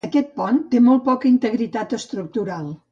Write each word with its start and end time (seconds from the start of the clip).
Aquest 0.07 0.31
pont 0.39 0.57
té 0.71 0.81
molt 0.87 1.05
poca 1.11 1.31
integritat 1.33 1.99
estructural. 2.01 2.77